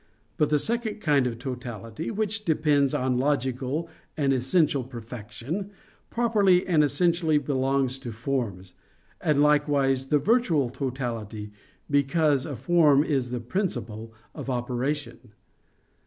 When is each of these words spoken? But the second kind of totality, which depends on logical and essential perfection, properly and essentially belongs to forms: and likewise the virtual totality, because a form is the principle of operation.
But 0.37 0.49
the 0.49 0.57
second 0.57 0.99
kind 0.99 1.27
of 1.27 1.37
totality, 1.37 2.09
which 2.09 2.43
depends 2.43 2.95
on 2.95 3.19
logical 3.19 3.87
and 4.17 4.33
essential 4.33 4.83
perfection, 4.83 5.69
properly 6.09 6.65
and 6.65 6.83
essentially 6.83 7.37
belongs 7.37 7.99
to 7.99 8.11
forms: 8.11 8.73
and 9.21 9.43
likewise 9.43 10.07
the 10.07 10.17
virtual 10.17 10.71
totality, 10.71 11.51
because 11.87 12.47
a 12.47 12.55
form 12.55 13.03
is 13.03 13.29
the 13.29 13.39
principle 13.41 14.11
of 14.33 14.49
operation. 14.49 15.33